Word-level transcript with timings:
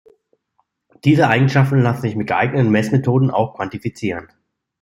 Diese 1.03 1.27
Eigenschaften 1.27 1.77
lassen 1.79 2.01
sich 2.01 2.15
mit 2.15 2.25
geeigneten 2.25 2.71
Messmethoden 2.71 3.29
auch 3.29 3.53
quantifizieren. 3.53 4.29